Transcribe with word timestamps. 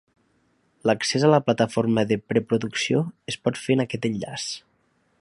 L'accés 0.89 1.25
a 1.27 1.29
la 1.33 1.39
plataforma 1.49 2.05
de 2.13 2.19
preproducció 2.33 3.05
es 3.33 3.41
pot 3.49 3.63
fer 3.67 3.77
en 3.79 3.89
aquest 3.89 4.09
enllaç. 4.11 4.51